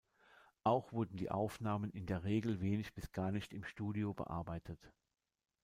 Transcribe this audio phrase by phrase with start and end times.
[0.63, 4.91] Auch wurden die Aufnahmen in der Regel wenig bis gar nicht im Studio bearbeitet.